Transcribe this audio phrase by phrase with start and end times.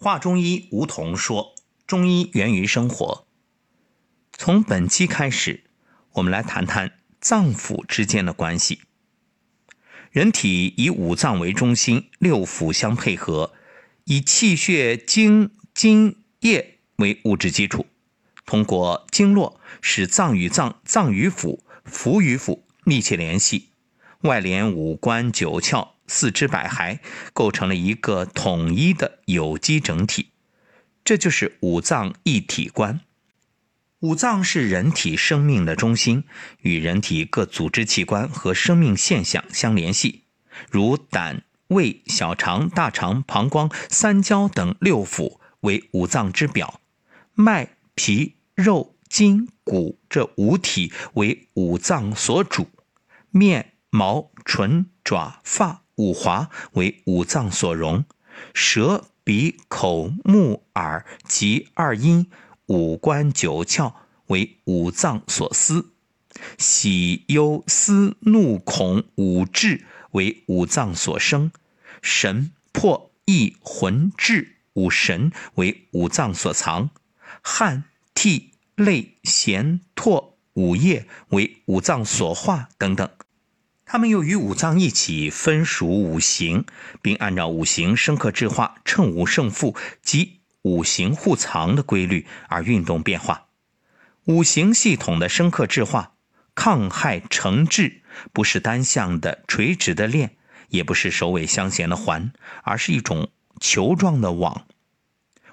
[0.00, 3.26] 华中医吴桐说：“中医源于生活。
[4.32, 5.64] 从本期开始，
[6.12, 8.82] 我们来谈谈脏腑之间的关系。
[10.12, 13.52] 人体以五脏为中心，六腑相配合，
[14.04, 17.84] 以气血、精、津、液为物质基础，
[18.46, 23.70] 通过经络使脏与脏、脏与腑、腑与腑密切联系，
[24.20, 26.98] 外连五官、九窍。”四肢百骸
[27.32, 30.30] 构成了一个统一的有机整体，
[31.04, 33.00] 这就是五脏一体观。
[34.00, 36.24] 五脏是人体生命的中心，
[36.62, 40.24] 与人体各组织器官和生命现象相联系，
[40.70, 46.80] 如胆、胃、小肠、大肠、膀胱、三焦等六腑为五脏之表，
[47.34, 52.68] 脉、皮、肉、筋、骨这五体为五脏所主，
[53.30, 55.82] 面、毛、唇、爪、发。
[55.98, 58.04] 五华为五脏所容，
[58.54, 62.30] 舌、鼻、口、目、耳及二阴
[62.66, 63.92] 五官九窍
[64.28, 65.90] 为五脏所司，
[66.56, 71.50] 喜、忧、思、怒、恐五志为五脏所生，
[72.00, 76.90] 神、魄、意、魂、志五神为五脏所藏，
[77.42, 77.84] 汗、
[78.14, 83.10] 涕、泪、涎、唾五液为五脏所化等等。
[83.90, 86.66] 它们又与五脏一起分属五行，
[87.00, 93.46] 并按照五行生克制化、称五胜负及五行互藏的规律而运动变化。
[94.26, 96.12] 五行系统的生克制化、
[96.54, 98.02] 抗害成治，
[98.34, 100.36] 不是单向的垂直的链，
[100.68, 102.30] 也不是首尾相衔的环，
[102.64, 104.66] 而是一种球状的网。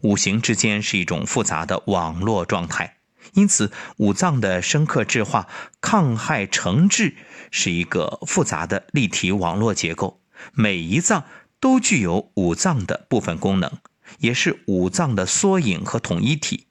[0.00, 2.96] 五行之间是一种复杂的网络状态。
[3.34, 5.48] 因此，五脏的生克制化、
[5.92, 7.16] 抗害成治
[7.50, 10.22] 是一个复杂的立体网络结构。
[10.54, 11.26] 每一脏
[11.60, 13.70] 都具有五脏的部分功能，
[14.20, 16.66] 也是五脏的缩影和统一体。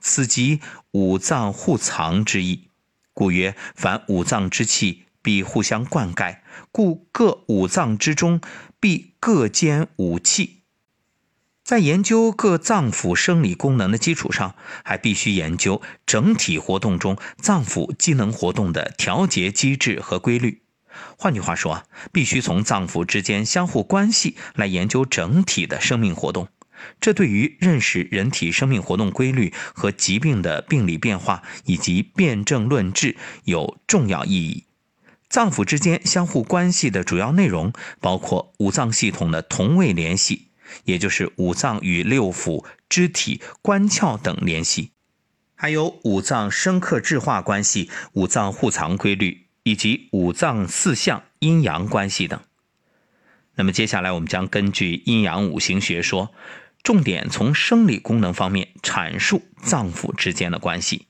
[0.00, 0.60] 此即
[0.92, 2.70] 五脏互藏之意。
[3.12, 6.38] 故曰：凡五脏之气，必互相灌溉，
[6.72, 8.40] 故各五脏之中，
[8.80, 10.62] 必各兼五气。
[11.64, 14.54] 在研究各脏腑生理功能的基础上，
[14.84, 20.60] 还必须研究整体活动中脏腑机能活动的调节机制和规律。
[21.16, 26.48] 换句话说，必须从脏腑之间相互关系来研究整体的生命活动。
[27.00, 34.64] 这对于认识人体生命活动规律和疾病的病理变化以及辨证论治有重要意义。
[35.30, 40.43] 脏腑之间相互关系的主要内容包括五脏系统的同位联系。
[40.84, 44.90] 也就是五脏与六腑、肢体、官窍等联系，
[45.54, 52.40] 还有五脏生克制化关系、五脏互藏规律以及五脏四象阴阳关系等。
[53.56, 56.34] 那么接下来我们将根据阴阳五行学说，
[56.82, 61.06] 重点从生理功能方面阐述脏腑之间的关系。